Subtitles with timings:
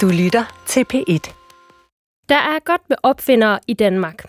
[0.00, 1.32] Du lytter til P1.
[2.28, 4.24] Der er godt med opfindere i Danmark.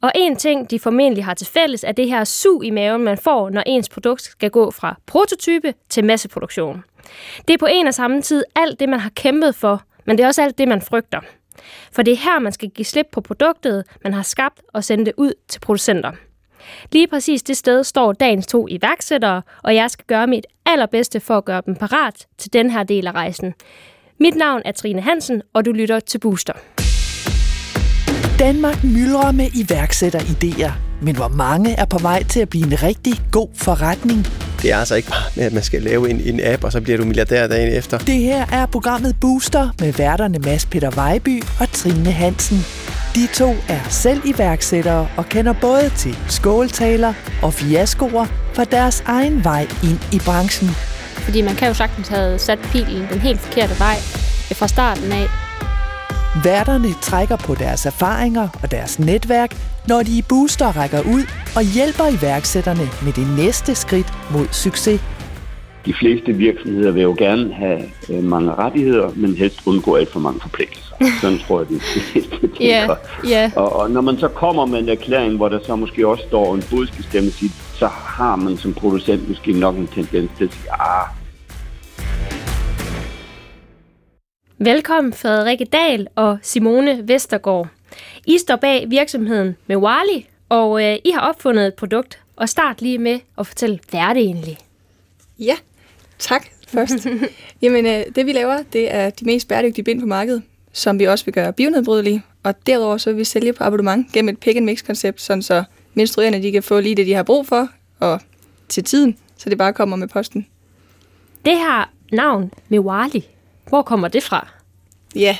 [0.00, 3.18] Og en ting, de formentlig har til fælles, er det her sug i maven, man
[3.18, 6.84] får, når ens produkt skal gå fra prototype til masseproduktion.
[7.48, 10.24] Det er på en og samme tid alt det, man har kæmpet for, men det
[10.24, 11.20] er også alt det, man frygter.
[11.92, 15.04] For det er her, man skal give slip på produktet, man har skabt og sende
[15.04, 16.12] det ud til producenter.
[16.92, 21.36] Lige præcis det sted står dagens to iværksættere, og jeg skal gøre mit allerbedste for
[21.36, 23.54] at gøre dem parat til den her del af rejsen.
[24.20, 26.52] Mit navn er Trine Hansen, og du lytter til Booster.
[28.38, 30.70] Danmark myldrer med iværksætteridéer,
[31.02, 34.26] men hvor mange er på vej til at blive en rigtig god forretning?
[34.62, 36.80] Det er altså ikke bare med, at man skal lave en, en app, og så
[36.80, 37.98] bliver du milliardær dagen efter.
[37.98, 42.58] Det her er programmet Booster med værterne Mads Peter Vejby og Trine Hansen.
[43.14, 49.44] De to er selv iværksættere og kender både til skåltaler og fiaskoer fra deres egen
[49.44, 50.95] vej ind i branchen.
[51.26, 53.96] Fordi man kan jo sagtens have sat pilen den helt forkerte vej
[54.60, 55.26] fra starten af.
[56.44, 59.56] Værterne trækker på deres erfaringer og deres netværk,
[59.88, 61.22] når de i Booster rækker ud
[61.56, 65.00] og hjælper iværksætterne med det næste skridt mod succes.
[65.86, 67.80] De fleste virksomheder vil jo gerne have
[68.10, 70.94] øh, mange rettigheder, men helst undgå alt for mange forpligtelser.
[71.20, 71.80] Sådan tror jeg, det er
[72.12, 72.56] fleste tænker.
[72.60, 72.86] Ja,
[73.28, 73.50] ja.
[73.56, 76.54] Og, og når man så kommer med en erklæring, hvor der så måske også står
[76.54, 77.44] en budskabsstemmelse,
[77.78, 81.08] så har man som producent måske nok en tendens til at sige, ah,
[84.58, 87.68] Velkommen Frederikke Dahl og Simone Vestergaard.
[88.26, 92.20] I står bag virksomheden med Wally, og øh, I har opfundet et produkt.
[92.36, 94.58] Og start lige med at fortælle, hvad er det egentlig?
[95.38, 95.56] Ja,
[96.18, 97.06] tak først.
[97.62, 101.04] Jamen, øh, det vi laver, det er de mest bæredygtige bind på markedet, som vi
[101.04, 102.22] også vil gøre bionedbrydelige.
[102.42, 105.64] Og derudover så vil vi sælge på abonnement gennem et pick-and-mix-koncept, sådan så
[105.96, 107.68] menstruerende de kan få lige det, de har brug for,
[108.00, 108.20] og
[108.68, 110.46] til tiden, så det bare kommer med posten.
[111.44, 113.20] Det her navn med Wally,
[113.68, 114.48] hvor kommer det fra?
[115.14, 115.36] Ja,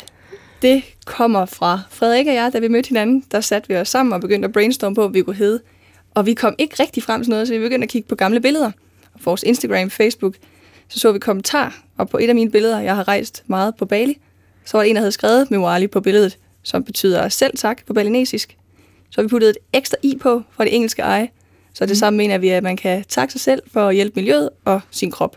[0.63, 4.13] det kommer fra Frederik og jeg, da vi mødte hinanden, der satte vi os sammen
[4.13, 5.61] og begyndte at brainstorme på, hvad vi kunne hedde.
[6.15, 8.41] Og vi kom ikke rigtig frem til noget, så vi begyndte at kigge på gamle
[8.41, 8.71] billeder.
[9.15, 10.35] Og vores Instagram, Facebook,
[10.89, 13.87] så så vi kommentar, og på et af mine billeder, jeg har rejst meget på
[13.87, 14.21] Bali,
[14.65, 17.93] så var der en, der havde skrevet Mewali på billedet, som betyder selv tak på
[17.93, 18.57] balinesisk.
[19.11, 21.29] Så har vi puttet et ekstra i på fra det engelske eje.
[21.75, 24.51] Så det samme mener vi, at man kan takke sig selv for at hjælpe miljøet
[24.65, 25.37] og sin krop.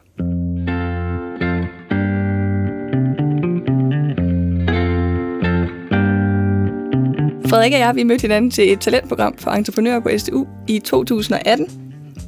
[7.49, 11.67] Frederik og jeg, vi mødte hinanden til et talentprogram for entreprenører på SDU i 2018,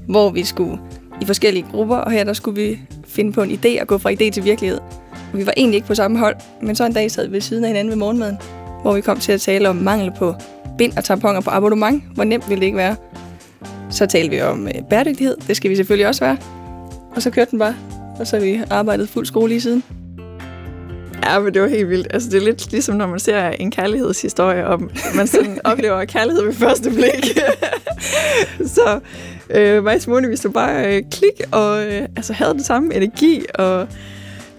[0.08, 0.80] hvor vi skulle
[1.22, 4.12] i forskellige grupper, og her der skulle vi finde på en idé og gå fra
[4.12, 4.80] idé til virkelighed.
[5.34, 7.64] Vi var egentlig ikke på samme hold, men så en dag sad vi ved siden
[7.64, 8.38] af hinanden ved morgenmaden,
[8.82, 10.36] hvor vi kom til at tale om mangel på
[10.78, 12.04] bind og tamponer på abonnement.
[12.14, 12.96] Hvor nemt ville det ikke være?
[13.90, 15.38] Så talte vi om øh, bæredygtighed.
[15.48, 16.38] Det skal vi selvfølgelig også være.
[17.16, 17.76] Og så kørte den bare.
[18.20, 19.84] Og så har vi arbejdet fuld skole lige siden.
[21.24, 22.08] Ja, men det var helt vildt.
[22.14, 26.44] Altså, det er lidt ligesom, når man ser en kærlighedshistorie, om man sådan oplever kærlighed
[26.44, 27.38] ved første blik.
[28.76, 29.00] så
[29.50, 32.96] øh, mig og Simone, vi stod bare øh, klik, og øh, altså, havde den samme
[32.96, 33.88] energi, og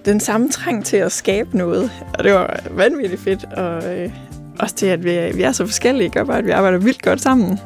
[0.04, 1.90] den samme trang til at skabe noget.
[2.18, 4.10] Og det var vanvittigt fedt, og øh,
[4.58, 7.20] også det, at vi, vi er så forskellige, gør bare, at vi arbejder vildt godt
[7.20, 7.60] sammen.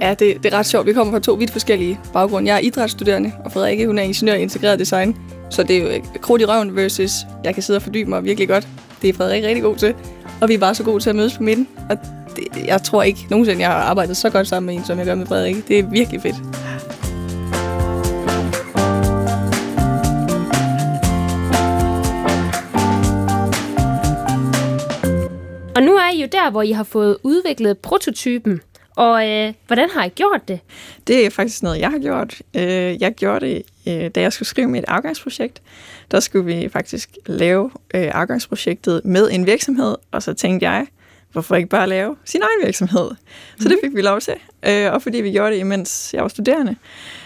[0.00, 0.86] Ja, det, det er ret sjovt.
[0.86, 2.48] Vi kommer fra to vidt forskellige baggrunde.
[2.48, 5.16] Jeg er idrætsstuderende, og Frederikke hun er ingeniør i integreret design.
[5.50, 7.12] Så det er jo øh, krudt i røven versus,
[7.44, 8.68] jeg kan sidde og fordybe mig virkelig godt.
[9.02, 9.94] Det er Frederik rigtig god til.
[10.40, 11.68] Og vi er bare så gode til at mødes på midten.
[11.90, 11.98] Og
[12.36, 15.06] det, jeg tror ikke nogensinde, jeg har arbejdet så godt sammen med en, som jeg
[15.06, 15.68] gør med Frederik.
[15.68, 16.36] Det er virkelig fedt.
[26.34, 28.60] Der, hvor I har fået udviklet prototypen.
[28.96, 30.60] Og øh, hvordan har I gjort det?
[31.06, 32.42] Det er faktisk noget, jeg har gjort.
[32.54, 35.62] Øh, jeg gjorde det, øh, da jeg skulle skrive mit afgangsprojekt.
[36.10, 40.86] Der skulle vi faktisk lave øh, afgangsprojektet med en virksomhed, og så tænkte jeg,
[41.32, 43.10] hvorfor ikke bare lave sin egen virksomhed?
[43.60, 44.34] Så det fik vi lov til.
[44.92, 46.76] Og fordi vi gjorde det, imens jeg var studerende,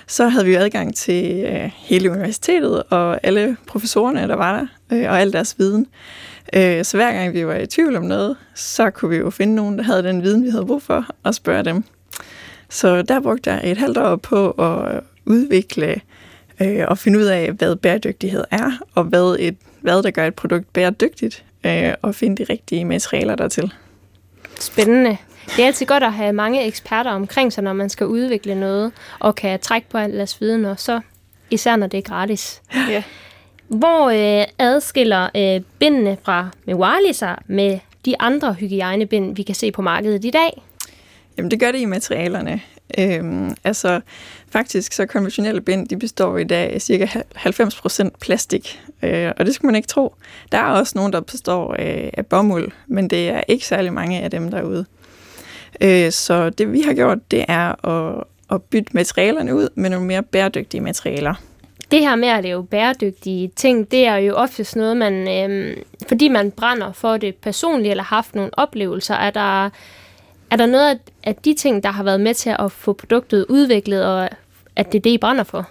[0.07, 1.47] så havde vi adgang til
[1.77, 5.87] hele universitetet og alle professorerne, der var der, og al deres viden.
[6.53, 9.55] Øh, så hver gang vi var i tvivl om noget, så kunne vi jo finde
[9.55, 11.85] nogen, der havde den viden, vi havde brug for, og spørge dem.
[12.69, 16.01] Så der brugte jeg et halvt år på at udvikle
[16.61, 20.35] øh, og finde ud af, hvad bæredygtighed er, og hvad, et, hvad der gør et
[20.35, 23.73] produkt bæredygtigt, øh, og finde de rigtige materialer dertil.
[24.61, 25.17] Spændende.
[25.57, 28.93] Det er altid godt at have mange eksperter omkring sig, når man skal udvikle noget,
[29.19, 31.01] og kan trække på al deres viden, og så
[31.51, 32.63] især når det er gratis.
[32.89, 33.03] Ja.
[33.69, 39.73] Hvor øh, adskiller øh, bindene fra Mewali sig med de andre hygiejnebind, vi kan se
[39.73, 40.63] på markedet i dag?
[41.37, 42.61] Jamen, det gør det i materialerne.
[42.99, 44.01] Øhm, altså,
[44.51, 47.07] faktisk så konventionelle bind, de består i dag af cirka
[47.37, 50.15] 90% plastik, øh, og det skulle man ikke tro.
[50.53, 54.21] Der er også nogen, der består af, af bomuld, men det er ikke særlig mange
[54.21, 54.85] af dem derude.
[55.81, 60.07] Øh, så det vi har gjort, det er at, at bytte materialerne ud med nogle
[60.07, 61.35] mere bæredygtige materialer.
[61.91, 65.77] Det her med at lave bæredygtige ting, det er jo oftest noget, man, øh,
[66.09, 69.65] fordi man brænder for det personligt eller har haft nogle oplevelser, er der,
[70.51, 74.07] er der noget af de ting, der har været med til at få produktet udviklet,
[74.07, 74.29] og
[74.77, 75.69] at det er det, I brænder for?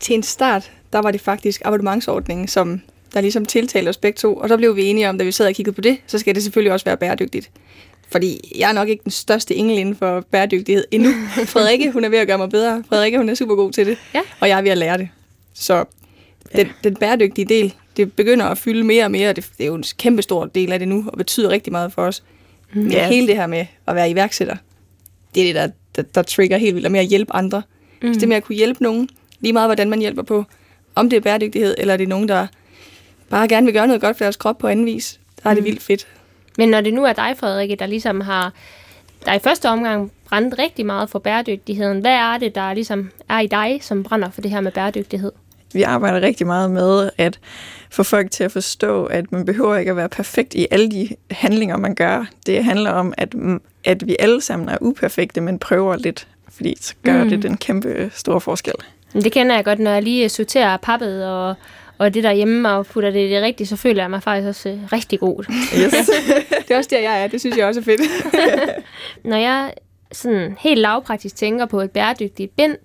[0.00, 2.80] Til en start, der var det faktisk abonnementsordningen, som
[3.14, 5.46] der ligesom tiltalte os begge to, og så blev vi enige om, da vi sad
[5.46, 7.50] og kiggede på det, så skal det selvfølgelig også være bæredygtigt.
[8.14, 11.10] Fordi jeg er nok ikke den største engel inden for bæredygtighed endnu.
[11.54, 12.84] Frederikke, hun er ved at gøre mig bedre.
[12.88, 13.98] Frederikke, hun er super god til det.
[14.14, 14.20] Ja.
[14.40, 15.08] Og jeg er ved at lære det.
[15.54, 15.84] Så
[16.56, 19.32] den, den bæredygtige del, det begynder at fylde mere og mere.
[19.32, 21.92] Det, det er jo en kæmpe stor del af det nu, og betyder rigtig meget
[21.92, 22.22] for os.
[22.72, 23.08] Men Ja.
[23.08, 24.56] hele det her med at være iværksætter,
[25.34, 27.62] det er det, der, der, der trigger helt vildt, og med at hjælpe andre.
[28.02, 28.14] Mm.
[28.14, 29.08] Så det med at kunne hjælpe nogen,
[29.40, 30.44] lige meget hvordan man hjælper på,
[30.94, 32.46] om det er bæredygtighed, eller er det nogen, der
[33.30, 35.64] bare gerne vil gøre noget godt for deres krop på anden vis, der er det
[35.64, 36.06] vildt fedt.
[36.58, 38.52] Men når det nu er dig, Frederikke, der ligesom har,
[39.26, 43.40] der i første omgang brændt rigtig meget for bæredygtigheden, hvad er det, der ligesom er
[43.40, 45.32] i dig, som brænder for det her med bæredygtighed?
[45.72, 47.38] Vi arbejder rigtig meget med at
[47.90, 51.08] få folk til at forstå, at man behøver ikke at være perfekt i alle de
[51.30, 52.26] handlinger, man gør.
[52.46, 53.34] Det handler om, at,
[53.84, 57.30] at vi alle sammen er uperfekte, men prøver lidt, fordi så gør mm.
[57.30, 58.74] det den kæmpe store forskel.
[59.12, 61.54] Det kender jeg godt, når jeg lige sorterer pappet og,
[61.98, 64.68] og det derhjemme og putter det i det rigtige, så føler jeg mig faktisk også
[64.68, 65.44] øh, rigtig god.
[65.78, 66.10] Yes.
[66.68, 67.26] Det er også der, jeg er.
[67.26, 68.00] Det synes jeg også er fedt.
[69.30, 69.72] Når jeg
[70.12, 72.76] sådan helt lavpraktisk tænker på et bæredygtigt bind,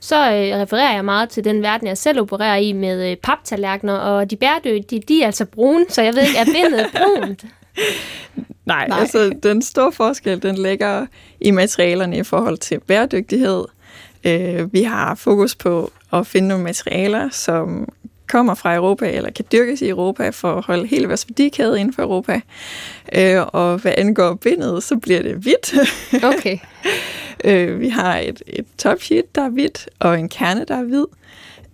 [0.00, 3.94] så øh, refererer jeg meget til den verden, jeg selv opererer i med øh, paptallerkener,
[3.94, 7.44] og de bæredygtige, de er altså brune, så jeg ved ikke, er bindet brunt?
[7.44, 7.94] Nej,
[8.66, 8.88] Nej.
[8.88, 11.06] Nej, altså den store forskel, den ligger
[11.40, 13.64] i materialerne i forhold til bæredygtighed.
[14.24, 17.88] Øh, vi har fokus på at finde nogle materialer, som
[18.28, 21.94] kommer fra Europa eller kan dyrkes i Europa for at holde hele vores værdikæde inden
[21.94, 22.40] for Europa.
[23.14, 25.74] Øh, og hvad angår bindet, så bliver det hvidt.
[26.34, 26.58] Okay.
[27.44, 31.06] øh, vi har et, et topsheet, der er hvidt, og en kerne, der er hvid.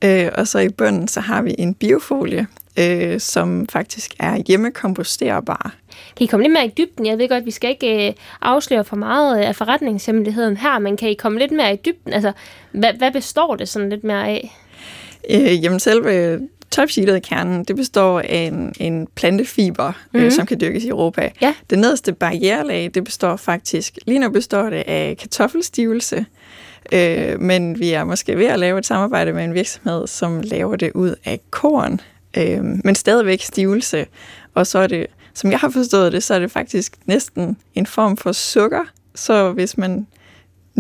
[0.05, 2.47] Øh, og så i bunden, så har vi en biofolie,
[2.79, 5.75] øh, som faktisk er hjemmekomposterbar.
[6.17, 7.07] Kan I komme lidt mere i dybden?
[7.07, 11.11] Jeg ved godt, vi skal ikke øh, afsløre for meget af forretningshemmeligheden her, men kan
[11.11, 12.13] I komme lidt mere i dybden?
[12.13, 12.33] Altså,
[12.73, 14.57] hvad, hvad består det sådan lidt mere af?
[15.31, 16.41] Øh, jamen selve
[16.71, 20.27] topsheetet i kernen, det består af en, en plantefiber, mm-hmm.
[20.27, 21.31] øh, som kan dyrkes i Europa.
[21.43, 21.55] Ja.
[21.71, 26.27] Det nederste barrierelag, det består faktisk, lige nu består det af kartoffelstivelse,
[26.93, 30.77] øh, men vi er måske ved at lave et samarbejde med en virksomhed, som laver
[30.77, 32.01] det ud af korn,
[32.37, 34.07] øh, men stadigvæk stivelse.
[34.55, 37.87] Og så er det, som jeg har forstået det, så er det faktisk næsten en
[37.87, 38.85] form for sukker,
[39.15, 40.07] så hvis man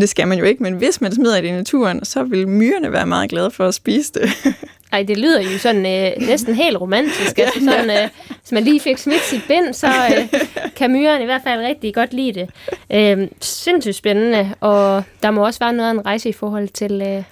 [0.01, 2.93] det skal man jo ikke, men hvis man smider det i naturen, så vil myrerne
[2.93, 4.31] være meget glade for at spise det.
[4.93, 7.39] Ej, det lyder jo sådan øh, næsten helt romantisk.
[7.51, 8.09] Altså sådan, øh,
[8.41, 10.41] hvis man lige fik smidt sit bind, så øh,
[10.77, 12.51] kan myren i hvert fald rigtig godt lide det.
[12.93, 16.93] Øh, sindssygt spændende, og der må også være noget af en rejse i forhold til
[16.93, 17.23] øh,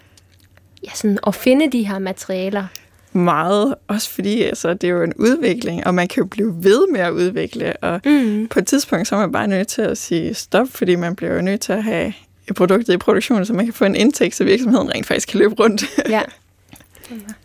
[0.85, 2.64] ja, sådan at finde de her materialer.
[3.12, 6.87] meget, også fordi altså, det er jo en udvikling, og man kan jo blive ved
[6.93, 8.49] med at udvikle, og mm.
[8.49, 11.35] på et tidspunkt så er man bare nødt til at sige stop, fordi man bliver
[11.35, 12.12] jo nødt til at have
[12.55, 15.55] produktet i produktion, så man kan få en indtægt, så virksomheden rent faktisk kan løbe
[15.55, 15.85] rundt.
[16.09, 16.23] Ja.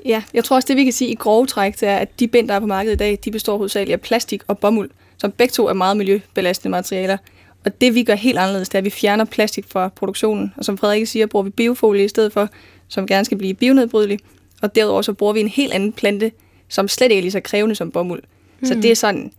[0.05, 2.27] Ja, jeg tror også, det vi kan sige i grove træk, det er, at de
[2.27, 5.31] bind, der er på markedet i dag, de består hovedsageligt af plastik og bomuld, som
[5.31, 7.17] begge to er meget miljøbelastende materialer.
[7.65, 10.53] Og det vi gør helt anderledes, det er, at vi fjerner plastik fra produktionen.
[10.57, 12.49] Og som Frederik siger, bruger vi biofolie i stedet for,
[12.87, 14.19] som gerne skal blive bionedbrydelig.
[14.61, 16.31] Og derudover så bruger vi en helt anden plante,
[16.67, 18.23] som slet ikke er lige så krævende som bomuld.
[18.59, 18.67] Mm.
[18.67, 19.31] Så det er sådan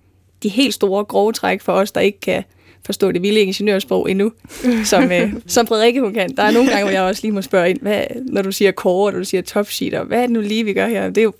[0.43, 2.45] de helt store grove træk for os, der ikke kan
[2.87, 4.33] forstå det vilde ingeniørsprog endnu,
[4.85, 6.37] som, øh, som Frederikke hun kan.
[6.37, 8.73] Der er nogle gange, hvor jeg også lige må spørge ind, hvad, når du siger
[8.73, 11.09] core, og du siger topsheet, og hvad er det nu lige, vi gør her?
[11.09, 11.33] Det er jo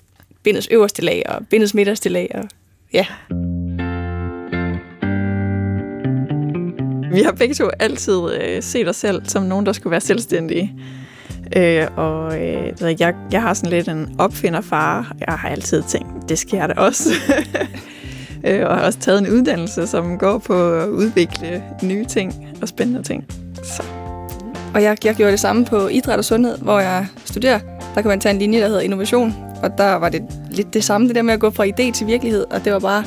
[0.43, 2.43] bindets øverste lag, og bindets midterste lag, og
[2.93, 3.05] ja.
[7.15, 10.73] Vi har begge to altid øh, set os selv som nogen, der skulle være selvstændige.
[11.57, 15.15] Øh, og øh, jeg, jeg har sådan lidt en opfinderfar.
[15.27, 17.09] Jeg har altid tænkt, det skal jeg da også.
[18.45, 22.67] øh, og har også taget en uddannelse, som går på at udvikle nye ting og
[22.67, 23.25] spændende ting.
[23.63, 23.83] Så
[24.73, 27.59] Og jeg, jeg gjorde det samme på idræt og sundhed, hvor jeg studerer.
[27.95, 29.33] Der kan man tage en linje, der hedder innovation.
[29.63, 30.21] Og der var det
[30.51, 32.45] lidt det samme, det der med at gå fra idé til virkelighed.
[32.51, 33.03] Og det var bare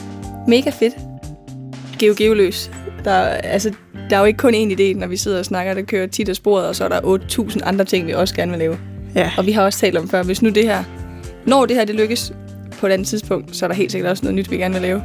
[0.48, 0.94] mega fedt.
[1.98, 2.70] Geo geoløs.
[3.04, 3.72] Der, altså,
[4.10, 5.74] der er jo ikke kun én idé, når vi sidder og snakker.
[5.74, 8.50] Der kører tit af sporet, og så er der 8.000 andre ting, vi også gerne
[8.50, 8.78] vil lave.
[9.14, 10.84] ja, Og vi har også talt om før, hvis nu det her,
[11.46, 12.32] når det her det lykkes
[12.80, 14.82] på et andet tidspunkt, så er der helt sikkert også noget nyt, vi gerne vil
[14.82, 15.02] lave.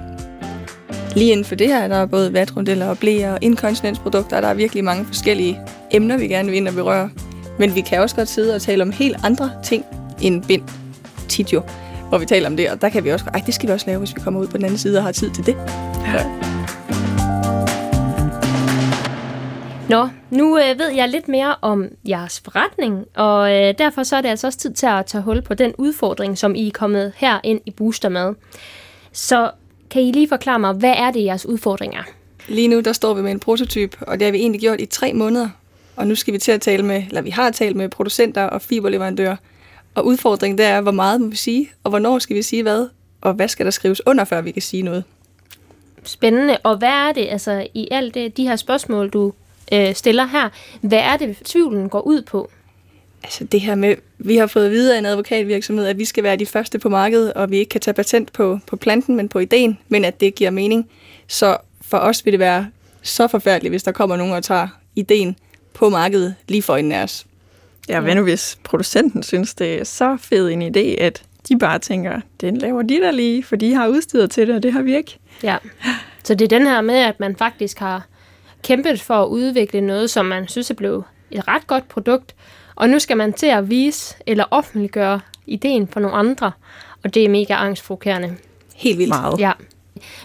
[1.15, 4.53] Lige inden for det her, der er både vatrundeller og blæer og inkontinensprodukter, der er
[4.53, 5.60] virkelig mange forskellige
[5.91, 7.10] emner, vi gerne vil ind og berøre.
[7.60, 9.86] Men vi kan også godt sidde og tale om helt andre ting
[10.22, 10.63] end bind
[11.29, 11.62] tit jo,
[12.10, 12.72] hvor vi taler om det.
[12.72, 14.48] Og der kan vi også, ej, det skal vi også lave, hvis vi kommer ud
[14.48, 15.55] på den anden side og har tid til det.
[16.05, 16.25] Ja.
[19.89, 24.22] Nå, nu øh, ved jeg lidt mere om jeres forretning, og øh, derfor så er
[24.22, 27.13] det altså også tid til at tage hul på den udfordring, som I er kommet
[27.15, 28.34] her ind i Booster med.
[29.12, 29.51] Så
[29.93, 32.03] kan I lige forklare mig, hvad er det, jeres udfordring er?
[32.47, 34.85] Lige nu, der står vi med en prototyp, og det har vi egentlig gjort i
[34.85, 35.50] tre måneder.
[35.95, 38.62] Og nu skal vi til at tale med, eller vi har talt med producenter og
[38.62, 39.35] fiberleverandører.
[39.95, 42.88] Og udfordringen der er, hvor meget må vi sige, og hvornår skal vi sige hvad,
[43.21, 45.03] og hvad skal der skrives under, før vi kan sige noget.
[46.03, 46.57] Spændende.
[46.63, 49.33] Og hvad er det, altså i alt det, de her spørgsmål, du
[49.73, 50.50] øh, stiller her,
[50.81, 52.50] hvad er det, tvivlen går ud på?
[53.24, 56.36] Altså det her med, vi har fået videre af en advokatvirksomhed, at vi skal være
[56.36, 59.39] de første på markedet, og vi ikke kan tage patent på, på planten, men på
[59.39, 60.89] ideen, men at det giver mening.
[61.27, 62.68] Så for os vil det være
[63.01, 65.36] så forfærdeligt, hvis der kommer nogen og tager ideen
[65.74, 67.25] på markedet lige for en af os.
[67.89, 71.80] Ja, hvad nu hvis producenten synes, det er så fed en idé, at de bare
[71.80, 74.82] tænker, den laver de der lige, for de har udstyret til det, og det har
[74.82, 75.18] vi ikke.
[75.44, 75.58] Ja,
[76.24, 78.08] så det er den her med, at man faktisk har
[78.63, 82.36] kæmpet for at udvikle noget, som man synes er blevet et ret godt produkt,
[82.75, 86.51] og nu skal man til at vise eller offentliggøre ideen for nogle andre,
[87.03, 88.36] og det er mega angstprovokerende.
[88.75, 89.10] Helt vildt.
[89.10, 89.39] Meget.
[89.39, 89.51] Ja.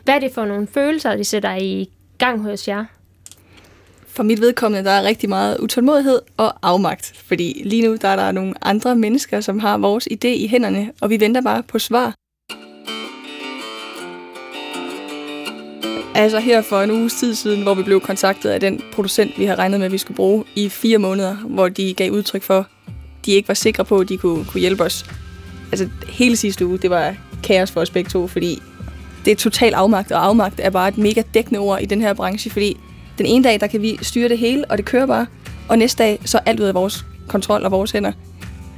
[0.04, 2.84] Hvad er det for nogle følelser, de sætter i gang hos jer?
[4.08, 8.16] For mit vedkommende, der er rigtig meget utålmodighed og afmagt, fordi lige nu der er
[8.16, 11.78] der nogle andre mennesker, som har vores idé i hænderne, og vi venter bare på
[11.78, 12.14] svar.
[16.18, 19.44] Altså her for en uges tid siden, hvor vi blev kontaktet af den producent, vi
[19.44, 22.58] har regnet med, at vi skulle bruge i fire måneder, hvor de gav udtryk for,
[22.58, 22.66] at
[23.26, 25.04] de ikke var sikre på, at de kunne, kunne hjælpe os.
[25.72, 28.62] Altså hele sidste uge, det var kaos for os begge to, fordi
[29.24, 32.14] det er total afmagt, og afmagt er bare et mega dækkende ord i den her
[32.14, 32.76] branche, fordi
[33.18, 35.26] den ene dag, der kan vi styre det hele, og det kører bare,
[35.68, 38.12] og næste dag, så er alt ud af vores kontrol og vores hænder.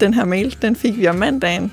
[0.00, 1.72] Den her mail, den fik vi om mandagen.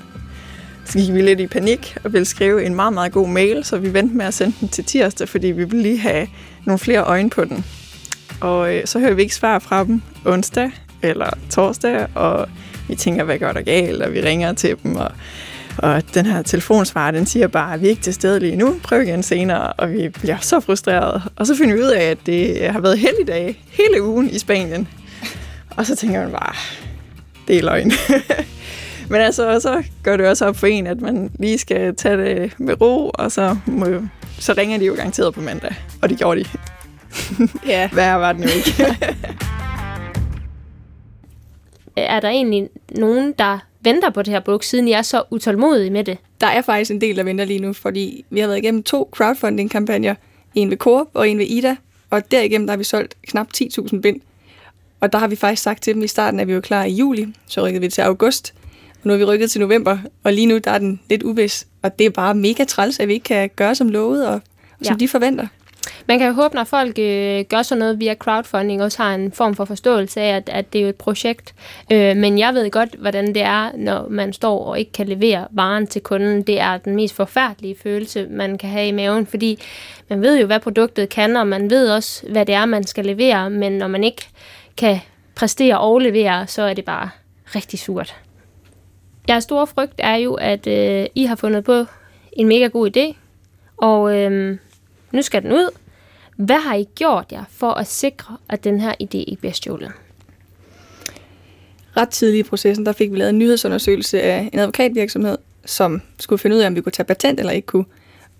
[0.88, 3.78] Så gik vi lidt i panik og ville skrive en meget, meget god mail, så
[3.78, 6.28] vi vendte med at sende den til tirsdag, fordi vi ville lige have
[6.64, 7.64] nogle flere øjne på den.
[8.40, 10.70] Og øh, så hører vi ikke svar fra dem onsdag
[11.02, 12.48] eller torsdag, og
[12.88, 15.10] vi tænker, hvad gør der galt, og vi ringer til dem, og,
[15.78, 18.80] og den her telefonsvar, den siger bare, at vi er ikke til stede lige nu,
[18.82, 21.22] prøv igen senere, og vi bliver så frustrerede.
[21.36, 24.88] Og så finder vi ud af, at det har været helligdag hele ugen i Spanien.
[25.70, 26.54] Og så tænker man bare,
[27.48, 27.92] det er løgn.
[29.10, 32.54] Men altså, så gør det også op for en, at man lige skal tage det
[32.58, 33.86] med ro, og så, må,
[34.38, 35.74] så ringer de jo garanteret på mandag.
[36.02, 36.48] Og det gjorde de.
[37.66, 37.88] Ja.
[37.92, 38.96] Hvad var den jo ikke?
[41.96, 45.90] Er der egentlig nogen, der venter på det her produkt, siden I er så utålmodige
[45.90, 46.18] med det?
[46.40, 49.10] Der er faktisk en del, der venter lige nu, fordi vi har været igennem to
[49.12, 50.14] crowdfunding-kampagner.
[50.54, 51.76] En ved Coop og en ved Ida,
[52.10, 54.20] og derigennem der har vi solgt knap 10.000 bind.
[55.00, 56.92] Og der har vi faktisk sagt til dem i starten, at vi var klar i
[56.92, 58.54] juli, så rykkede vi til august,
[59.04, 61.66] nu er vi rykket til november, og lige nu der er den lidt uvis.
[61.82, 64.40] Og det er bare mega træls, at vi ikke kan gøre som lovet, og, og
[64.82, 64.98] som Ja.
[64.98, 65.46] de forventer.
[66.06, 69.32] Man kan jo håbe, når folk øh, gør sådan noget via crowdfunding, også har en
[69.32, 71.54] form for forståelse af, at, at det er jo et projekt.
[71.92, 75.46] Øh, men jeg ved godt, hvordan det er, når man står og ikke kan levere
[75.50, 76.42] varen til kunden.
[76.42, 79.58] Det er den mest forfærdelige følelse, man kan have i maven, fordi
[80.08, 83.04] man ved jo, hvad produktet kan, og man ved også, hvad det er, man skal
[83.04, 83.50] levere.
[83.50, 84.28] Men når man ikke
[84.76, 84.98] kan
[85.34, 87.10] præstere og levere, så er det bare
[87.54, 88.14] rigtig surt.
[89.28, 91.84] Jeres store frygt er jo, at øh, I har fundet på
[92.32, 93.16] en mega god idé,
[93.76, 94.58] og øh,
[95.12, 95.70] nu skal den ud.
[96.36, 99.92] Hvad har I gjort jer for at sikre, at den her idé ikke bliver stjålet?
[101.96, 106.38] Ret tidligt i processen, der fik vi lavet en nyhedsundersøgelse af en advokatvirksomhed, som skulle
[106.38, 107.84] finde ud af, om vi kunne tage patent eller ikke kunne.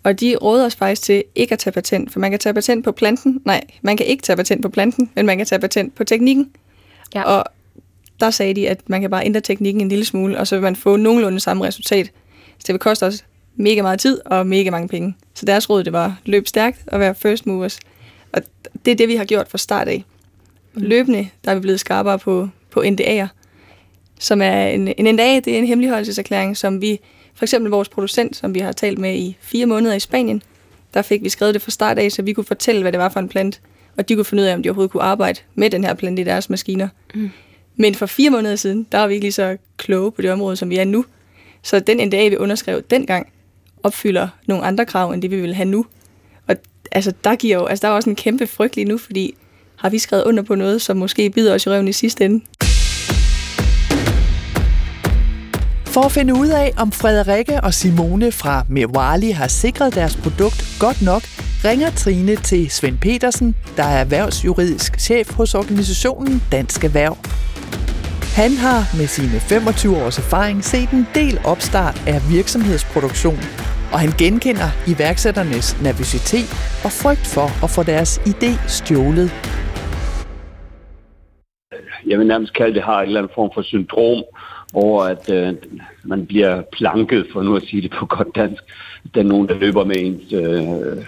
[0.02, 2.84] Og de råder os faktisk til ikke at tage patent, for man kan tage patent
[2.84, 3.42] på planten.
[3.44, 6.50] Nej, man kan ikke tage patent på planten, men man kan tage patent på teknikken.
[7.14, 7.22] Ja.
[7.22, 7.44] Og
[8.20, 10.62] der sagde de, at man kan bare ændre teknikken en lille smule, og så vil
[10.62, 12.06] man få nogenlunde samme resultat.
[12.58, 13.24] Så det vil koste os
[13.56, 15.16] mega meget tid og mega mange penge.
[15.34, 17.80] Så deres råd, det var løb stærkt og være first movers.
[18.32, 18.42] Og
[18.84, 20.04] det er det, vi har gjort fra start af.
[20.74, 23.26] Løbende, der er vi blevet skarpere på, på NDA'er,
[24.18, 27.00] som er en, en NDA, det er en hemmeligholdelseserklæring, som vi,
[27.34, 30.42] for eksempel vores producent, som vi har talt med i fire måneder i Spanien,
[30.94, 33.08] der fik vi skrevet det fra start af, så vi kunne fortælle, hvad det var
[33.08, 33.60] for en plant,
[33.96, 36.22] og de kunne finde ud af, om de overhovedet kunne arbejde med den her plante
[36.22, 36.88] i deres maskiner.
[37.14, 37.30] Mm.
[37.80, 40.56] Men for fire måneder siden, der var vi ikke lige så kloge på det område,
[40.56, 41.04] som vi er nu.
[41.62, 43.26] Så den NDA, vi underskrev dengang,
[43.82, 45.86] opfylder nogle andre krav, end det vi vil have nu.
[46.48, 46.56] Og
[46.92, 49.34] altså, der, giver jo, altså, der er også en kæmpe frygt lige nu, fordi
[49.76, 52.44] har vi skrevet under på noget, som måske bider os i røven i sidste ende?
[55.86, 60.64] For at finde ud af, om Frederikke og Simone fra Mewali har sikret deres produkt
[60.80, 61.22] godt nok,
[61.64, 67.16] ringer Trine til Svend Petersen, der er erhvervsjuridisk chef hos organisationen Dansk Erhverv.
[68.42, 73.40] Han har med sine 25 års erfaring set en del opstart af virksomhedsproduktion,
[73.92, 76.50] og han genkender iværksætternes nervøsitet
[76.86, 79.30] og frygt for at få deres idé stjålet.
[82.06, 84.24] Jeg vil nærmest kalde det har en eller anden form for syndrom
[84.74, 85.54] over, at øh,
[86.04, 88.62] man bliver planket, for nu at sige det på godt dansk.
[89.14, 91.04] Der er nogen, der løber med ens øh,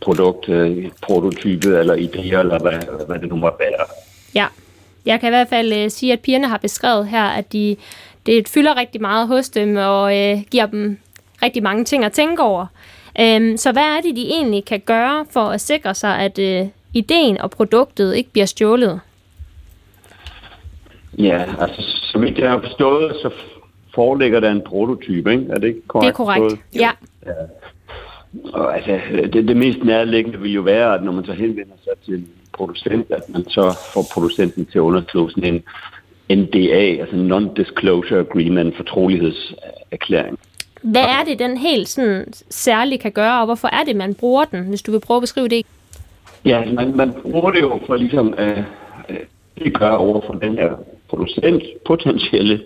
[0.00, 3.86] produkt, øh, prototype eller idéer, eller hvad, hvad det nu må være.
[4.34, 4.46] Ja,
[5.06, 7.76] jeg kan i hvert fald øh, sige, at pigerne har beskrevet her, at de,
[8.26, 10.98] det fylder rigtig meget hos dem og øh, giver dem
[11.42, 12.66] rigtig mange ting at tænke over.
[13.20, 16.66] Øhm, så hvad er det, de egentlig kan gøre for at sikre sig, at øh,
[16.94, 19.00] ideen og produktet ikke bliver stjålet?
[21.18, 23.30] Ja, altså som jeg har forstået, så
[23.94, 25.46] foreligger der en prototype, ikke?
[25.50, 26.06] Er det ikke korrekt?
[26.06, 26.60] Det er korrekt, forstået?
[26.74, 26.90] ja.
[27.26, 27.32] ja.
[28.52, 29.00] Og altså,
[29.32, 32.28] det, det mest nærliggende vil jo være, at når man så henvender sig til en
[32.52, 35.62] producent, at man så får producenten til at underskrive sådan en
[36.38, 40.38] NDA, altså Non-Disclosure Agreement, fortrolighedserklæring.
[40.82, 44.44] Hvad er det, den helt sådan særligt kan gøre, og hvorfor er det, man bruger
[44.44, 45.66] den, hvis du vil prøve at beskrive det?
[46.44, 48.58] Ja, man, man bruger det jo for ligesom at
[49.08, 49.16] øh,
[49.58, 50.72] det gør over for den her
[51.08, 52.60] producent, potentielle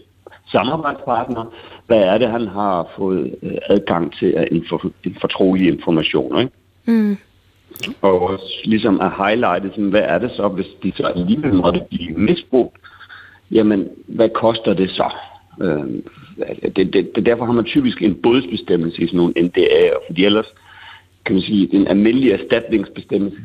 [0.52, 1.54] samarbejdspartner,
[1.86, 4.78] hvad er det, han har fået øh, adgang til af info,
[5.20, 6.40] fortrolige informationer.
[6.40, 6.52] Ikke?
[6.86, 7.16] Mm.
[8.02, 11.82] Og også ligesom at highlighte, sådan, hvad er det så, hvis de så alligevel måtte
[11.90, 12.76] blive misbrugt,
[13.50, 15.12] jamen, hvad koster det så?
[15.62, 15.84] Øh,
[16.76, 20.46] det, det, det, derfor har man typisk en bådsbestemmelse i sådan nogle NDA'er, fordi ellers
[21.24, 23.38] kan man sige, en almindelig erstatningsbestemmelse,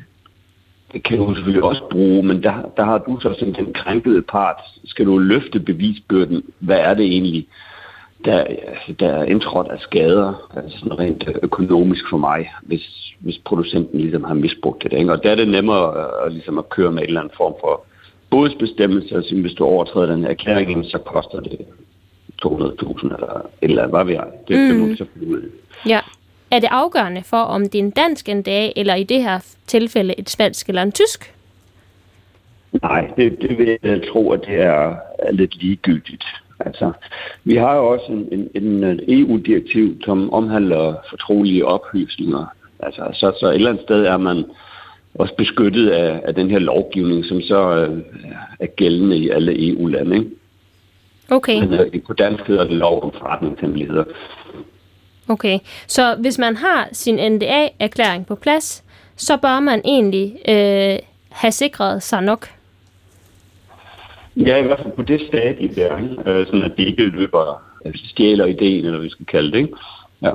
[0.94, 4.22] det kan du selvfølgelig også bruge, men der, der har du så som den krænkede
[4.22, 4.56] part,
[4.86, 7.48] skal du løfte bevisbyrden, hvad er det egentlig,
[8.26, 8.46] der,
[9.00, 14.24] der er indtrådt af skader, altså sådan rent økonomisk for mig, hvis, hvis producenten ligesom
[14.24, 14.94] har misbrugt det.
[14.94, 15.12] Ikke?
[15.12, 17.86] Og der er det nemmere at, ligesom at køre med en eller anden form for
[18.30, 21.60] bodsbestemmelse, altså hvis du overtræder den her erklæring, så koster det
[22.46, 24.28] 200.000 eller et eller andet, hvad vi har.
[24.48, 24.68] Det, mm.
[24.68, 25.50] det må vi så finde ud.
[25.86, 26.00] Ja.
[26.52, 30.20] Er det afgørende for, om det er en dansk NDA, eller i det her tilfælde
[30.20, 31.34] et spansk eller en tysk?
[32.82, 36.26] Nej, det, det vil jeg tro, at det er, er lidt ligegyldigt.
[36.60, 36.92] Altså,
[37.44, 42.46] vi har jo også en, en, en EU-direktiv, som omhandler fortrolige oplysninger.
[42.80, 44.46] Altså, så, så et eller andet sted er man
[45.16, 47.98] også beskyttet af, af den her lovgivning, som så øh,
[48.60, 50.16] er gældende i alle EU-lande.
[50.16, 50.30] Ikke?
[51.30, 51.60] Okay.
[51.60, 54.04] Men øh, på dansk hedder det lov om forretningshemmeligheder.
[55.30, 58.84] Okay, så hvis man har sin NDA-erklæring på plads,
[59.16, 62.50] så bør man egentlig øh, have sikret sig nok.
[64.36, 65.96] Ja, i hvert fald på det stadie der?
[66.26, 69.58] Øh, sådan at det ikke løber, altså stjæler ideen, eller hvad vi skal kalde det.
[69.58, 69.74] Ikke?
[70.22, 70.32] Ja.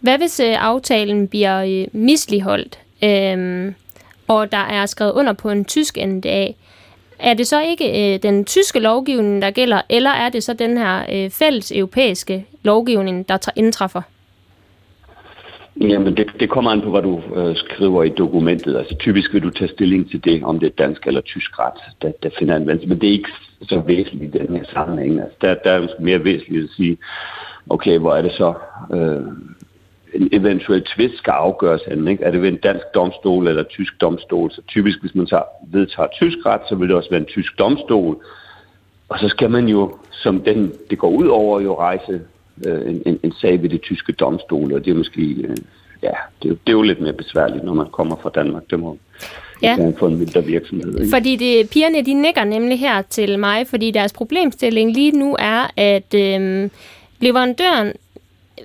[0.00, 3.72] Hvad hvis øh, aftalen bliver øh, misligeholdt, øh,
[4.28, 6.48] og der er skrevet under på en tysk NDA?
[7.18, 10.78] Er det så ikke øh, den tyske lovgivning, der gælder, eller er det så den
[10.78, 14.02] her øh, fælles europæiske lovgivning, der indtræffer?
[15.80, 18.76] Jamen, det, det kommer an på, hvad du øh, skriver i dokumentet.
[18.76, 21.80] Altså, typisk vil du tage stilling til det, om det er dansk eller tysk ret,
[22.02, 22.88] der, der finder anvendelse.
[22.88, 23.30] Men det er ikke
[23.62, 25.20] så væsentligt i den her sammenhæng.
[25.20, 26.98] Altså, der, der er måske mere væsentligt at sige,
[27.70, 28.54] okay, hvor er det så,
[28.92, 29.22] øh,
[30.14, 32.08] en eventuel tvist skal afgøres hen.
[32.08, 32.24] Ikke?
[32.24, 34.50] Er det ved en dansk domstol eller tysk domstol?
[34.50, 37.58] Så typisk, hvis man tager, vedtager tysk ret, så vil det også være en tysk
[37.58, 38.24] domstol.
[39.08, 42.20] Og så skal man jo, som den, det går ud over, jo rejse
[42.66, 45.56] øh, en, en, en sag ved det tyske domstol, og det er måske, øh,
[46.02, 46.12] ja,
[46.42, 48.62] det er, det er jo lidt mere besværligt, når man kommer fra Danmark.
[48.70, 48.98] Det må
[49.62, 49.92] ja.
[49.98, 51.00] få en mindre virksomhed.
[51.00, 51.10] Ikke?
[51.10, 55.70] Fordi det, pigerne, de nikker nemlig her til mig, fordi deres problemstilling lige nu er,
[55.76, 56.70] at øh,
[57.20, 57.92] leverandøren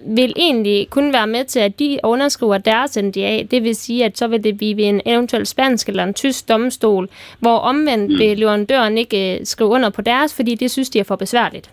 [0.06, 3.43] vil egentlig kun være med til, at de underskriver deres NDA.
[3.52, 6.49] Det vil sige, at så vil det blive ved en eventuel spansk eller en tysk
[6.49, 8.19] domstol, hvor omvendt mm.
[8.19, 11.69] vil leverandøren ikke øh, skrive under på deres, fordi det synes de er for besværligt.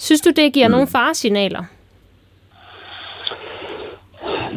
[0.00, 0.72] Synes du, det giver mm.
[0.72, 1.64] nogle faresignaler?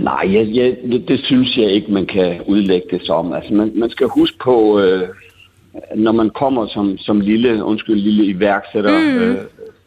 [0.01, 3.33] Nej, jeg, jeg, det, det synes jeg ikke, man kan udlægge det som.
[3.33, 5.07] Altså, man, man skal huske på, øh,
[5.95, 9.21] når man kommer som, som lille, undskyld, lille iværksætter, mm.
[9.21, 9.37] øh,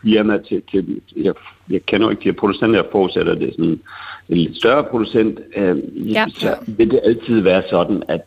[0.03, 1.35] firma til, til jeg,
[1.71, 3.81] jeg kender jo ikke de her producenter, jeg forudsætter det sådan
[4.29, 5.77] en lidt større producent, øh,
[6.13, 6.27] ja.
[6.35, 8.21] så vil det altid være sådan, at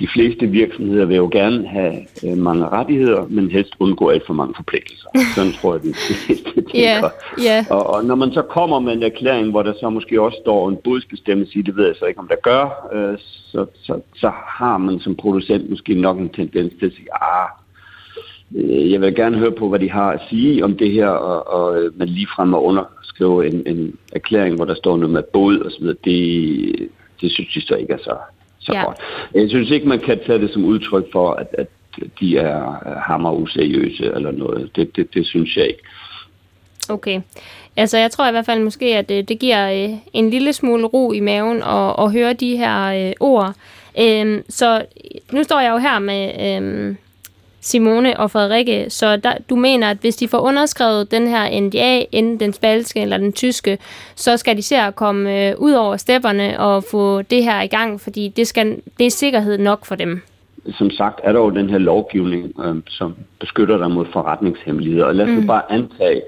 [0.00, 1.94] de fleste virksomheder vil jo gerne have
[2.26, 5.08] øh, mange rettigheder, men helst undgå alt for mange forpligtelser.
[5.34, 6.70] Sådan tror jeg, de fleste tænker.
[6.74, 7.10] Yeah,
[7.46, 7.64] yeah.
[7.70, 10.68] Og, og når man så kommer med en erklæring, hvor der så måske også står
[10.68, 13.18] en bodsbestemmelse i, det ved jeg så ikke, om der gør, øh,
[13.52, 17.48] så, så, så har man som producent måske nok en tendens til at sige, ah,
[18.56, 21.60] øh, jeg vil gerne høre på, hvad de har at sige om det her, og,
[21.60, 25.58] og øh, man ligefrem at underskrive en, en erklæring, hvor der står noget med båd
[25.58, 25.96] og så videre.
[26.04, 26.88] Det,
[27.20, 28.16] det synes de så ikke er så,
[28.66, 28.84] så Ja.
[28.84, 28.96] godt.
[29.34, 31.66] Jeg synes ikke, man kan tage det som udtryk for, at, at
[32.20, 32.76] de er
[33.06, 34.70] hammer useriøse eller noget.
[34.76, 35.82] Det, det, det synes jeg ikke.
[36.88, 37.20] Okay.
[37.76, 40.84] Altså, jeg tror i hvert fald måske, at det, det giver øh, en lille smule
[40.86, 43.54] ro i maven at, at høre de her øh, ord.
[44.00, 44.84] Øhm, så
[45.32, 46.96] nu står jeg jo her med øhm,
[47.60, 52.04] Simone og Frederikke, så der, du mener, at hvis de får underskrevet den her NDA,
[52.12, 53.78] enten den spanske eller den tyske,
[54.14, 57.66] så skal de se at komme øh, ud over stepperne og få det her i
[57.66, 60.22] gang, fordi det, skal, det er sikkerhed nok for dem.
[60.78, 65.04] som sagt er der jo den her lovgivning, øh, som beskytter dig mod forretningshemmeligheder.
[65.04, 65.46] Og lad os mm.
[65.46, 66.22] bare antage,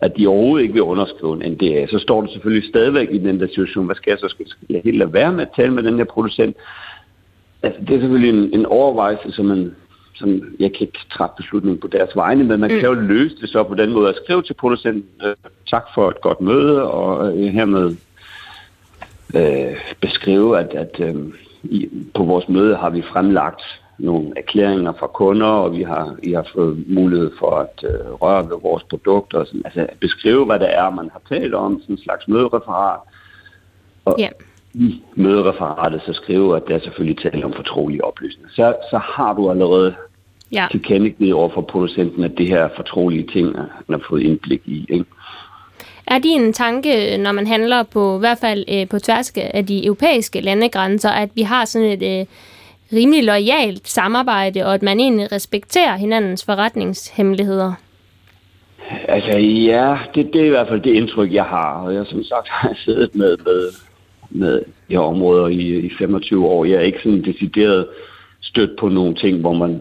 [0.00, 1.86] at de overhovedet ikke vil underskrive en NDA.
[1.86, 3.86] Så står du selvfølgelig stadigvæk i den der situation.
[3.86, 4.28] Hvad skal jeg så?
[4.28, 6.56] Skal jeg helt lade være med at tale med den her producent?
[7.62, 9.74] Altså, det er selvfølgelig en, en overvejelse, som man
[10.20, 12.78] som jeg kan ikke træffe beslutning på deres vegne, men man mm.
[12.78, 15.34] kan jo løse det så på den måde at skrive til producenten, øh,
[15.70, 17.96] tak for et godt møde, og øh, hermed
[19.34, 21.14] øh, beskrive, at, at øh,
[21.62, 23.62] i, på vores møde har vi fremlagt
[23.98, 28.44] nogle erklæringer fra kunder, og vi har, I har fået mulighed for at øh, røre
[28.50, 29.38] ved vores produkter.
[29.38, 33.00] Og sådan, altså beskrive, hvad det er, man har talt om, sådan en slags mødereferat.
[34.04, 34.28] Og Ja.
[34.74, 38.50] i mødereferatet så skrive, at der er selvfølgelig tale om fortrolige oplysninger.
[38.54, 39.94] Så, så har du allerede
[40.52, 40.66] Ja.
[40.70, 44.86] tilkendegivet over for producenten, at det her er fortrolige ting, han har fået indblik i.
[44.88, 45.04] Ikke?
[46.06, 49.86] Er din tanke, når man handler på i hvert fald øh, på tværs af de
[49.86, 52.26] europæiske landegrænser, at vi har sådan et øh,
[52.92, 57.72] rimelig lojalt samarbejde, og at man egentlig respekterer hinandens forretningshemmeligheder?
[59.08, 61.72] Altså ja, det, det er i hvert fald det indtryk, jeg har.
[61.74, 63.70] Og jeg som sagt har siddet med, med,
[64.30, 66.64] med de her områder i, i 25 år.
[66.64, 67.86] Jeg er ikke sådan decideret
[68.40, 69.80] stødt på nogle ting, hvor man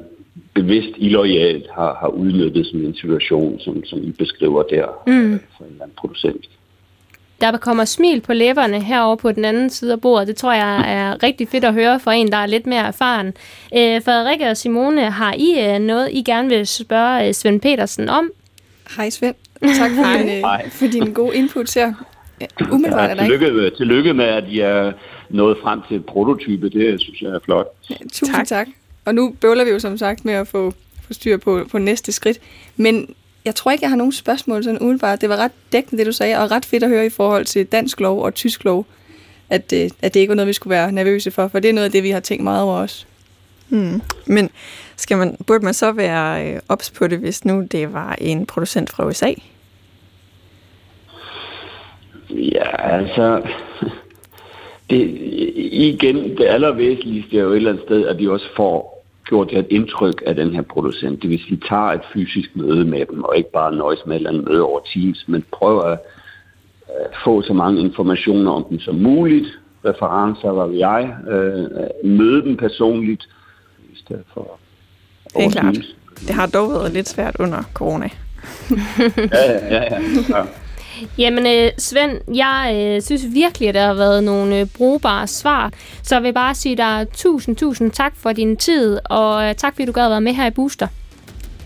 [0.54, 5.40] bevidst illoyalt har, har udnyttet sådan en situation, som, som I beskriver der mm.
[5.58, 6.46] for en eller anden producent.
[7.42, 10.28] Der kommer smil på læberne herovre på den anden side af bordet.
[10.28, 13.28] Det tror jeg er rigtig fedt at høre for en, der er lidt mere erfaren.
[13.78, 18.10] Øh, Frederikke og Simone, har I øh, noget, I gerne vil spørge øh, Svend Petersen
[18.10, 18.32] om?
[18.98, 19.36] Hej Svend.
[19.62, 21.94] Tak for, din, øh, for dine gode inputs her.
[22.42, 23.36] Ja, Umiddelbart Ja, er der ikke.
[23.36, 24.92] tillykke, med, tillykke med, at I er
[25.30, 26.70] nået frem til et prototype.
[26.70, 27.68] Det synes jeg er flot.
[27.90, 28.48] Ja, tusind Tak.
[28.48, 28.68] tak.
[29.10, 30.74] Og nu bøvler vi jo som sagt med at få,
[31.08, 32.40] få styr på, på næste skridt.
[32.78, 35.22] Men jeg tror ikke, jeg har nogen spørgsmål sådan umiddelbart.
[35.22, 37.66] Det var ret dækkende, det du sagde, og ret fedt at høre i forhold til
[37.66, 38.86] dansk lov og tysk lov,
[39.50, 41.74] at, øh, at det ikke var noget, vi skulle være nervøse for, for det er
[41.74, 43.06] noget af det, vi har tænkt meget over også.
[43.70, 44.02] Hmm.
[44.26, 44.50] Men
[44.96, 48.46] skal man, burde man så være øh, ops på det, hvis nu det var en
[48.46, 49.34] producent fra USA?
[52.30, 53.42] Ja, altså...
[54.90, 55.18] Det,
[55.56, 58.99] igen, det allervæsentligste er jo et eller andet sted, at de også får
[59.30, 61.22] gjort et indtryk af den her producent.
[61.22, 64.44] Det vil sige, tager et fysisk møde med dem, og ikke bare nøjes med et
[64.48, 66.00] møde over Teams, men prøver at
[66.90, 69.48] at få så mange informationer om dem som muligt,
[69.86, 73.24] referencer, hvad ved jeg, øh, møde dem personligt,
[73.94, 74.60] i stedet for
[75.38, 75.74] Det er klart.
[75.74, 75.96] Teams.
[76.28, 78.10] Det har dog været lidt svært under corona.
[78.70, 79.84] Ja, ja, ja.
[79.84, 80.38] ja.
[80.38, 80.44] ja.
[81.18, 85.72] Jamen, øh, Svend, jeg øh, synes virkelig, at der har været nogle øh, brugbare svar.
[86.04, 89.74] Så jeg vil bare sige dig tusind, tusind tak for din tid, og øh, tak
[89.74, 90.88] fordi du gad at være med her i Booster.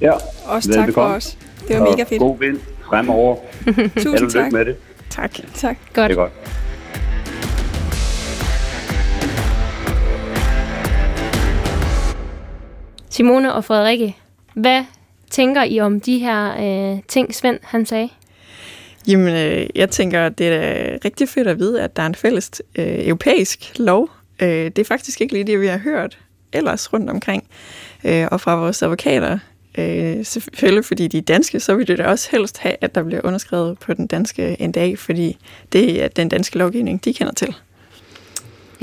[0.02, 0.12] ja.
[0.46, 1.38] Også tak for os.
[1.68, 2.20] Det var Og mega fedt.
[2.20, 3.36] God vind fremover.
[4.04, 4.52] Tusind tak.
[4.52, 4.76] med det.
[5.10, 5.32] Tak.
[5.56, 5.78] Tak.
[5.94, 6.10] Godt.
[6.10, 6.32] Det er godt.
[13.10, 14.16] Simone og Frederikke,
[14.54, 14.84] hvad
[15.30, 16.54] tænker I om de her
[16.94, 18.10] øh, ting, Svend han sagde?
[19.08, 22.52] Jamen, øh, jeg tænker, det er rigtig fedt at vide, at der er en fælles
[22.76, 24.10] øh, europæisk lov.
[24.40, 26.18] Øh, det er faktisk ikke lige det, vi har hørt
[26.54, 27.44] ellers rundt omkring.
[28.04, 29.40] Øh, og fra vores advokater,
[29.78, 33.04] øh, selvfølgelig fordi de er danske, så vil det da også helst have, at der
[33.04, 35.38] bliver underskrevet på den danske NDA, fordi
[35.74, 37.56] det er den danske lovgivning, de kender til.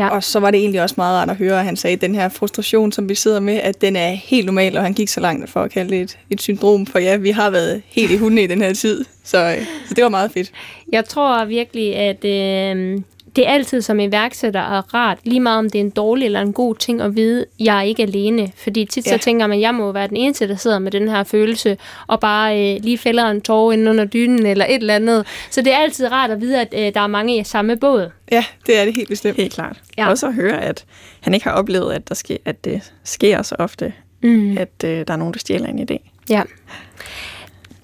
[0.01, 0.09] Ja.
[0.09, 2.15] Og så var det egentlig også meget rart at høre, at han sagde, at den
[2.15, 5.21] her frustration, som vi sidder med, at den er helt normal, og han gik så
[5.21, 6.87] langt for at kalde det et, et syndrom.
[6.87, 9.95] For ja, vi har været helt i hunde i den her tid, så, øh, så
[9.95, 10.53] det var meget fedt.
[10.93, 13.03] Jeg tror virkelig, at øh,
[13.37, 16.40] det er altid som iværksætter er rart, lige meget om det er en dårlig eller
[16.40, 18.53] en god ting at vide, jeg er ikke alene.
[18.57, 19.11] Fordi tit ja.
[19.19, 21.77] Så tænker man, at jeg må være den eneste, der sidder med den her følelse,
[22.07, 25.27] og bare øh, lige fælder en tårer ind under dynen eller et eller andet.
[25.51, 28.11] Så det er altid rart at vide, at øh, der er mange i samme båd.
[28.33, 29.37] Ja, det er det helt bestemt.
[29.37, 29.77] Helt klart.
[29.99, 30.09] Ja.
[30.09, 30.85] Også at høre, at
[31.21, 34.59] han ikke har oplevet, at, der sker, at det sker så ofte, Mm.
[34.59, 36.11] at øh, der er nogen, der stjæler en idé.
[36.31, 36.43] Ja.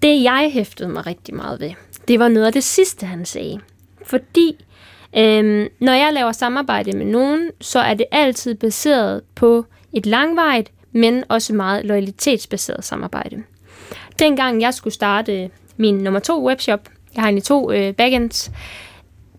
[0.03, 1.71] Det jeg hæftede mig rigtig meget ved,
[2.09, 3.61] det var noget af det sidste, han sagde.
[4.05, 4.65] Fordi
[5.17, 10.71] øhm, når jeg laver samarbejde med nogen, så er det altid baseret på et langvejt,
[10.93, 13.43] men også meget loyalitetsbaseret samarbejde.
[14.19, 18.51] Dengang jeg skulle starte min nummer to webshop, jeg har egentlig to øh, backends,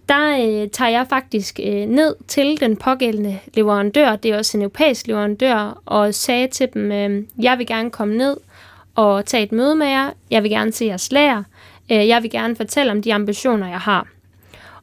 [0.09, 4.61] der øh, tager jeg faktisk øh, ned til den pågældende leverandør, det er også en
[4.61, 8.37] europæisk leverandør, og sagde til dem, øh, jeg vil gerne komme ned
[8.95, 11.43] og tage et møde med jer, jeg vil gerne se jeres lærer,
[11.91, 14.07] øh, jeg vil gerne fortælle om de ambitioner, jeg har.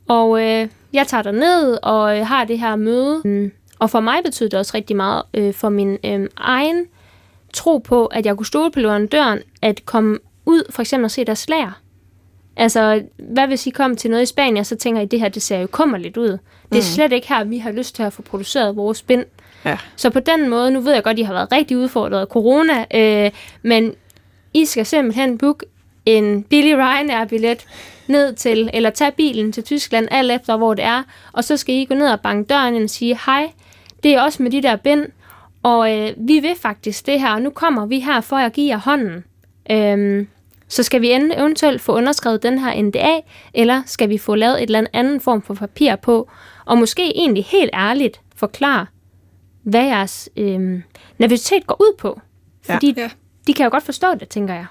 [0.08, 4.18] Og øh, jeg tager ned og øh, har det her møde, mm, og for mig
[4.24, 6.86] betyder det også rigtig meget øh, for min øh, egen
[7.52, 11.24] tro på, at jeg kunne stole på leverandøren, at komme ud for eksempel og se
[11.24, 11.80] deres lærer.
[12.56, 15.42] Altså, hvad hvis I kom til noget i Spanien, så tænker I, det her, det
[15.42, 16.28] ser jo kummerligt ud.
[16.28, 16.38] Det
[16.70, 16.80] er mm.
[16.80, 19.24] slet ikke her, vi har lyst til at få produceret vores spind.
[19.64, 19.78] Ja.
[19.96, 22.26] Så på den måde, nu ved jeg godt, at I har været rigtig udfordret af
[22.26, 23.30] corona, øh,
[23.62, 23.94] men
[24.54, 25.66] I skal simpelthen booke
[26.06, 27.66] en billig Ryanair-billet
[28.08, 31.74] ned til, eller tage bilen til Tyskland, alt efter hvor det er, og så skal
[31.74, 33.50] I gå ned og banke døren ind og sige, hej,
[34.02, 35.06] det er også med de der bind,
[35.62, 38.68] og øh, vi vil faktisk det her, og nu kommer vi her for at give
[38.68, 39.24] jer hånden.
[39.70, 40.28] Øhm,
[40.68, 43.20] så skal vi eventuelt få underskrevet den her NDA,
[43.54, 46.30] eller skal vi få lavet et eller andet form for papir på,
[46.64, 48.86] og måske egentlig helt ærligt forklare,
[49.62, 50.82] hvad jeres øhm,
[51.18, 52.20] nervøsitet går ud på.
[52.62, 53.08] Fordi Ja.
[53.46, 54.66] de kan jo godt forstå det, tænker jeg.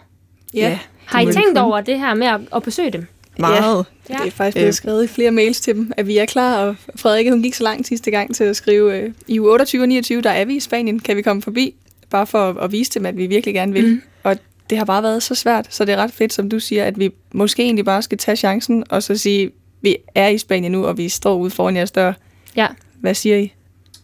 [0.54, 3.08] Ja, Har I tænkt over det her med at, at besøge dem?
[3.40, 3.86] Meget.
[4.10, 4.14] Ja.
[4.14, 4.74] Det er faktisk blevet Øh.
[4.74, 7.64] skrevet i flere mails til dem, at vi er klar, og Frederikke hun gik så
[7.64, 10.56] langt sidste gang til at skrive, øh, i uge 28 og 29, der er vi
[10.56, 11.76] i Spanien, kan vi komme forbi,
[12.10, 13.86] bare for at, at vise dem, at vi virkelig gerne vil.
[13.88, 14.02] Mm.
[14.24, 14.38] Og
[14.70, 17.00] det har bare været så svært, så det er ret fedt, som du siger, at
[17.00, 20.86] vi måske egentlig bare skal tage chancen, og så sige, vi er i Spanien nu,
[20.86, 22.14] og vi står ude foran jeres dør.
[22.56, 22.68] Ja.
[23.02, 23.54] Hvad siger I?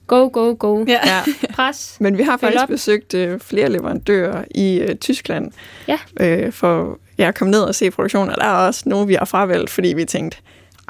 [0.07, 0.85] Go, go, go.
[0.87, 0.99] Ja.
[1.05, 1.21] Ja.
[1.53, 1.97] Pres.
[1.99, 5.51] Men vi har faktisk besøgt øh, flere leverandører i øh, Tyskland.
[5.87, 5.97] Ja.
[6.19, 9.13] Øh, for jeg er kommet ned og se produktionen, og der er også nogle, vi
[9.13, 10.37] har fravalgt, fordi vi tænkte,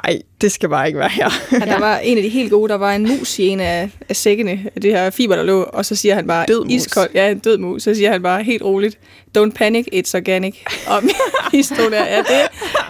[0.03, 1.29] ej, det skal bare ikke være her.
[1.51, 1.59] Ja.
[1.59, 4.15] Der var en af de helt gode, der var en mus i en af, af
[4.15, 6.73] sækkene, af det her fiber, der lå, og så siger han bare, Død mus.
[6.73, 8.97] iskold, ja, en død mus, så siger han bare helt roligt,
[9.37, 10.55] don't panic, it's organic.
[10.87, 11.03] Og
[11.51, 12.25] vi stod der, ja, det,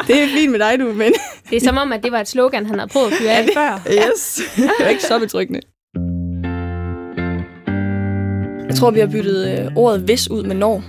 [0.08, 1.14] det er fint med dig, du, men
[1.50, 3.50] Det er som om, at det var et slogan, han havde prøvet at fyre af
[3.54, 3.82] før.
[3.92, 4.42] Yes.
[4.56, 5.62] det er ikke så betryggende.
[8.68, 10.84] Jeg tror, vi har byttet øh, ordet hvis ud med når.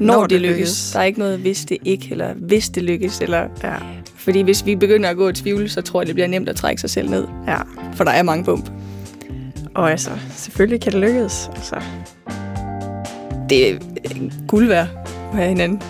[0.00, 0.56] Når, når det, det lykkes.
[0.58, 0.90] lykkes.
[0.92, 3.20] Der er ikke noget hvis det ikke, eller hvis det lykkes.
[3.20, 3.74] Eller, Ja.
[4.16, 6.56] fordi hvis vi begynder at gå i tvivl, så tror jeg, det bliver nemt at
[6.56, 7.24] trække sig selv ned.
[7.48, 7.56] ja.
[7.94, 8.70] For der er mange bump.
[9.74, 11.50] Og altså, selvfølgelig kan det lykkes.
[11.56, 11.76] Altså,
[13.48, 13.78] det er
[14.48, 14.86] guld værd
[15.32, 15.82] at have hinanden.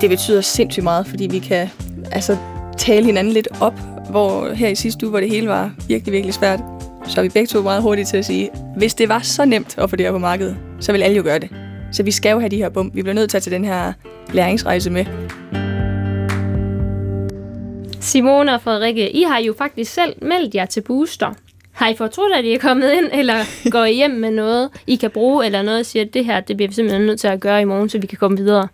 [0.00, 1.68] Det betyder sindssygt meget, fordi vi kan
[2.12, 2.36] altså,
[2.78, 6.34] tale hinanden lidt op, hvor her i sidste uge, hvor det hele var virkelig, virkelig
[6.34, 6.60] svært,
[7.06, 9.74] så er vi begge to meget hurtige til at sige, hvis det var så nemt
[9.78, 11.48] at få det her på markedet, så vil alle jo gøre det.
[11.94, 12.94] Så vi skal jo have de her bump.
[12.94, 13.92] Vi bliver nødt til at tage den her
[14.32, 15.04] læringsrejse med.
[18.00, 21.34] Simone og Frederikke, I har jo faktisk selv meldt jer til Booster.
[21.72, 23.34] Har I fortrudt, at I er kommet ind, eller
[23.74, 26.40] går I hjem med noget, I kan bruge, eller noget, og siger, at det her,
[26.40, 28.68] det bliver vi simpelthen nødt til at gøre i morgen, så vi kan komme videre?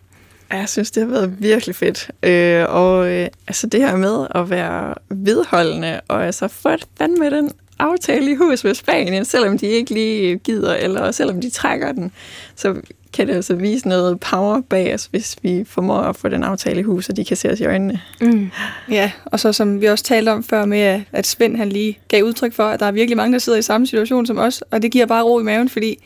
[0.53, 2.11] jeg synes, det har været virkelig fedt.
[2.23, 7.53] Øh, og øh, altså det her med at være vedholdende, og altså få fandme den
[7.79, 12.13] aftale i hus med Spanien, selvom de ikke lige gider, eller selvom de trækker den,
[12.57, 12.75] så
[13.13, 16.81] kan det altså vise noget power bag os, hvis vi formår at få den aftale
[16.81, 18.01] i hus, og de kan se os i øjnene.
[18.21, 18.51] Mm.
[18.91, 22.25] Ja, og så som vi også talte om før med, at Svend han lige gav
[22.25, 24.83] udtryk for, at der er virkelig mange, der sidder i samme situation som os, og
[24.83, 25.97] det giver bare ro i maven, fordi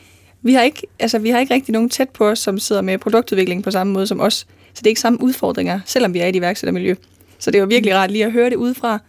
[0.41, 2.97] vi har ikke, altså, vi har ikke rigtig nogen tæt på os, som sidder med
[2.97, 4.33] produktudvikling på samme måde som os.
[4.73, 6.95] Så det er ikke samme udfordringer, selvom vi er i et iværksættermiljø.
[7.39, 8.99] Så det var virkelig rart lige at høre det udefra.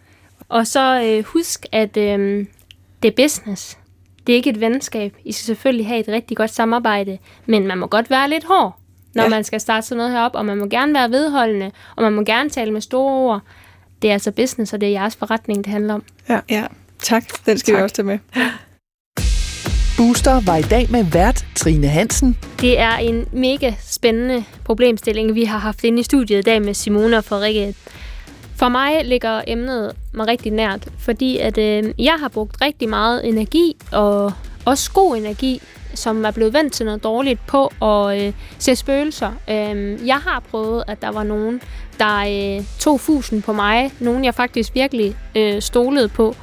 [0.49, 2.45] Og så øh, husk, at øh,
[3.03, 3.77] det er business.
[4.27, 5.13] Det er ikke et venskab.
[5.25, 8.79] I skal selvfølgelig have et rigtig godt samarbejde, men man må godt være lidt hård,
[9.15, 9.29] når Ja.
[9.29, 9.35] ja.
[9.35, 12.13] man skal starte sådan noget her op, og man må gerne være vedholdende, og man
[12.13, 13.41] må gerne tale med store ord.
[14.01, 16.03] Det er altså business, og det er jeres forretning, det handler om.
[16.49, 16.63] Ja,
[16.99, 17.23] tak.
[17.45, 17.79] Den skal tak.
[17.79, 18.19] vi også tage med.
[19.97, 22.37] Booster var i dag med vært Trine Hansen.
[22.61, 26.73] Det er en mega spændende problemstilling, vi har haft inde i studiet i dag med
[26.73, 27.75] Simone og Frederikke.
[28.57, 33.27] For mig ligger emnet mig rigtig nært, fordi at, øh, jeg har brugt rigtig meget
[33.27, 34.33] energi, og
[34.65, 35.61] også god energi,
[35.93, 39.31] som er blevet vendt til noget dårligt på at øh, se spøgelser.
[39.49, 41.61] Øh, jeg har prøvet, at der var nogen,
[41.99, 42.17] der
[42.57, 43.91] øh, tog fusen på mig.
[43.99, 46.35] Nogen, jeg faktisk virkelig øh, stolede på.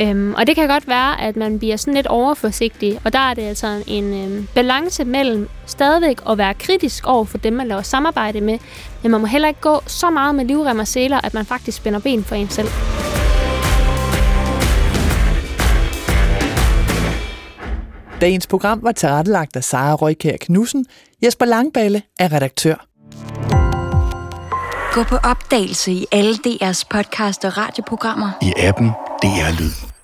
[0.00, 3.34] Øhm, og det kan godt være, at man bliver sådan lidt overforsigtig, og der er
[3.34, 7.82] det altså en øhm, balance mellem stadigvæk at være kritisk over for dem, man laver
[7.82, 8.58] samarbejde med,
[9.02, 11.76] men man må heller ikke gå så meget med livrem og seler, at man faktisk
[11.76, 12.68] spænder ben for en selv.
[18.20, 20.86] Dagens program var tilrettelagt af Sara Røykær Knudsen.
[21.24, 22.86] Jesper Langballe er redaktør.
[24.92, 28.30] Gå på opdagelse i alle DR's podcast og radioprogrammer.
[28.42, 29.97] i appen DR Lyd.